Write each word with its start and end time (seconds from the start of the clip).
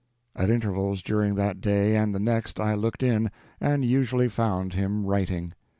At 0.35 0.49
intervals 0.49 1.03
during 1.03 1.35
that 1.35 1.61
day 1.61 1.95
and 1.95 2.11
the 2.15 2.19
next 2.19 2.59
I 2.59 2.73
looked 2.73 3.03
in, 3.03 3.29
and 3.59 3.85
usually 3.85 4.29
found 4.29 4.73
him 4.73 5.05
writing. 5.05 5.53